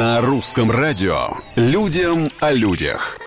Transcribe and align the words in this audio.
На 0.00 0.22
русском 0.22 0.70
радио 0.70 1.28
«Людям 1.56 2.30
о 2.40 2.52
людях». 2.52 3.18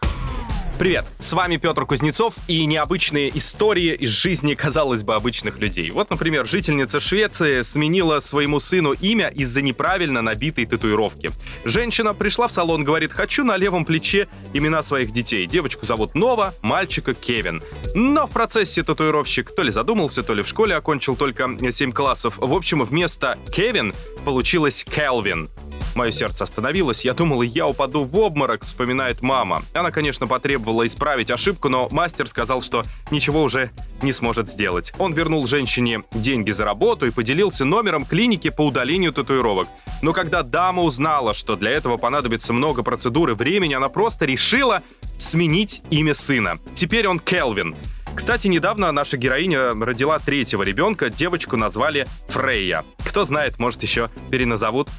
Привет, 0.80 1.06
с 1.20 1.32
вами 1.34 1.58
Петр 1.58 1.86
Кузнецов 1.86 2.34
и 2.48 2.65
необычные 2.65 3.29
истории 3.38 3.94
из 3.94 4.10
жизни, 4.10 4.56
казалось 4.56 5.04
бы, 5.04 5.13
обычных 5.13 5.60
людей. 5.60 5.92
Вот, 5.92 6.10
например, 6.10 6.47
жительница 6.47 6.99
Швеции 6.99 7.62
сменила 7.62 8.20
своему 8.22 8.60
сыну 8.60 8.94
имя 8.94 9.28
из-за 9.28 9.62
неправильно 9.62 10.24
набитой 10.24 10.65
татуировки. 10.65 11.29
Женщина 11.63 12.15
пришла 12.15 12.47
в 12.47 12.51
салон, 12.51 12.83
говорит, 12.83 13.13
хочу 13.13 13.44
на 13.44 13.55
левом 13.55 13.85
плече 13.85 14.28
имена 14.53 14.81
своих 14.81 15.12
детей. 15.12 15.46
Девочку 15.46 15.85
зовут 15.85 16.16
Нова, 16.16 16.55
мальчика 16.63 17.13
Кевин. 17.13 17.62
Но 17.94 18.26
в 18.26 18.31
процессе 18.31 18.81
татуировщик 18.81 19.55
то 19.55 19.62
ли 19.62 19.70
задумался, 19.70 20.23
то 20.23 20.34
ли 20.34 20.41
в 20.41 20.48
школе 20.48 20.76
окончил 20.76 21.16
только 21.16 21.52
7 21.71 21.91
классов. 21.91 22.34
В 22.38 22.52
общем, 22.52 22.84
вместо 22.84 23.38
Кевин 23.53 23.94
получилось 24.26 24.84
Келвин. 24.84 25.49
Мое 25.95 26.12
сердце 26.12 26.44
остановилось, 26.44 27.05
я 27.05 27.13
думал, 27.13 27.41
я 27.43 27.67
упаду 27.67 28.03
в 28.03 28.17
обморок, 28.17 28.63
вспоминает 28.63 29.21
мама. 29.21 29.63
Она, 29.73 29.91
конечно, 29.91 30.27
потребовала 30.27 30.85
исправить 30.85 31.29
ошибку, 31.29 31.70
но 31.70 31.88
мастер 31.91 32.27
сказал, 32.27 32.61
что 32.61 32.84
ничего 33.11 33.43
уже 33.43 33.70
не 34.01 34.11
сможет 34.11 34.49
сделать. 34.49 34.93
Он 34.98 35.13
вернул 35.13 35.45
женщине 35.45 36.03
деньги 36.13 36.51
за 36.51 36.65
работу 36.65 37.05
и 37.05 37.11
поделился 37.11 37.65
номером 37.65 38.05
клиники 38.05 38.49
по 38.49 38.65
удалению 38.65 39.13
татуировок. 39.13 39.67
Но 40.01 40.13
когда 40.13 40.43
дама 40.43 40.81
узнала, 40.81 41.34
что 41.34 41.55
для 41.55 41.71
этого 41.71 41.98
понадобится 41.98 42.53
много 42.53 42.84
процедур 42.84 43.29
и 43.29 43.34
времени, 43.34 43.73
она 43.73 43.89
просто 43.89 44.25
решила 44.25 44.81
сменить 45.17 45.81
имя 45.89 46.13
сына. 46.13 46.59
Теперь 46.73 47.07
он 47.07 47.20
Келвин. 47.20 47.75
Кстати, 48.16 48.48
недавно 48.48 48.91
наша 48.91 49.17
героиня 49.17 49.73
родила 49.73 50.20
третьего 50.20 50.63
ребенка, 50.63 51.09
девочку 51.09 51.58
назвали 51.58 52.08
Фрейя. 52.27 52.84
Кто 53.05 53.26
знает, 53.26 53.59
может 53.59 53.84
еще 53.84 54.09
переназовут 54.30 54.90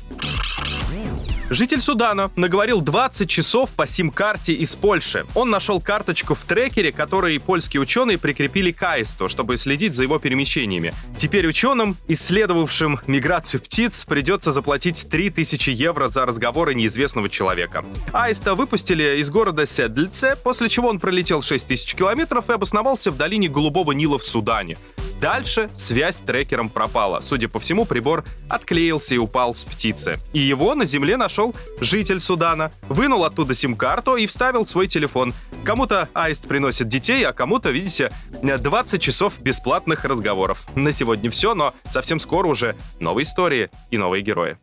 Житель 1.50 1.80
Судана 1.80 2.30
наговорил 2.36 2.80
20 2.80 3.28
часов 3.28 3.70
по 3.70 3.86
сим-карте 3.86 4.54
из 4.54 4.74
Польши. 4.74 5.26
Он 5.34 5.50
нашел 5.50 5.78
карточку 5.78 6.34
в 6.34 6.42
трекере, 6.42 6.90
который 6.90 7.38
польские 7.38 7.82
ученые 7.82 8.16
прикрепили 8.16 8.72
к 8.72 8.82
аисту, 8.82 9.28
чтобы 9.28 9.58
следить 9.58 9.94
за 9.94 10.04
его 10.04 10.18
перемещениями. 10.18 10.94
Теперь 11.18 11.46
ученым, 11.46 11.96
исследовавшим 12.08 12.98
миграцию 13.06 13.60
птиц, 13.60 14.04
придется 14.04 14.52
заплатить 14.52 15.06
3000 15.10 15.70
евро 15.70 16.08
за 16.08 16.24
разговоры 16.24 16.74
неизвестного 16.74 17.28
человека. 17.28 17.84
Аиста 18.12 18.54
выпустили 18.54 19.18
из 19.20 19.30
города 19.30 19.66
Седльце, 19.66 20.36
после 20.36 20.70
чего 20.70 20.88
он 20.88 20.98
пролетел 20.98 21.42
6000 21.42 21.94
километров 21.94 22.48
и 22.48 22.54
обосновался 22.54 23.03
в 23.10 23.16
долине 23.16 23.48
Голубого 23.48 23.92
Нила 23.92 24.18
в 24.18 24.24
Судане. 24.24 24.76
Дальше 25.20 25.70
связь 25.74 26.16
с 26.16 26.20
трекером 26.20 26.68
пропала. 26.68 27.20
Судя 27.20 27.48
по 27.48 27.58
всему, 27.58 27.86
прибор 27.86 28.24
отклеился 28.48 29.14
и 29.14 29.18
упал 29.18 29.54
с 29.54 29.64
птицы. 29.64 30.18
И 30.32 30.38
его 30.38 30.74
на 30.74 30.84
земле 30.84 31.16
нашел 31.16 31.54
житель 31.80 32.20
Судана. 32.20 32.72
Вынул 32.88 33.24
оттуда 33.24 33.54
сим-карту 33.54 34.16
и 34.16 34.26
вставил 34.26 34.66
свой 34.66 34.86
телефон. 34.86 35.32
Кому-то 35.64 36.10
аист 36.12 36.46
приносит 36.46 36.88
детей, 36.88 37.24
а 37.24 37.32
кому-то, 37.32 37.70
видите, 37.70 38.12
20 38.42 39.00
часов 39.00 39.40
бесплатных 39.40 40.04
разговоров. 40.04 40.66
На 40.74 40.92
сегодня 40.92 41.30
все, 41.30 41.54
но 41.54 41.74
совсем 41.88 42.20
скоро 42.20 42.48
уже 42.48 42.76
новые 43.00 43.24
истории 43.24 43.70
и 43.90 43.96
новые 43.96 44.22
герои. 44.22 44.58